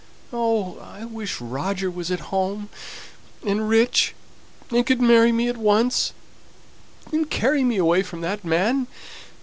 Oh! 0.33 0.79
I 0.79 1.05
wish 1.05 1.39
Roger 1.39 1.91
was 1.91 2.09
at 2.09 2.21
home, 2.33 2.69
and 3.45 3.69
rich, 3.69 4.15
and 4.71 4.83
could 4.83 4.99
marry 4.99 5.31
me 5.31 5.47
at 5.47 5.57
once, 5.57 6.11
and 7.13 7.29
carry 7.29 7.63
me 7.63 7.77
away 7.77 8.01
from 8.01 8.21
that 8.21 8.43
man! 8.43 8.87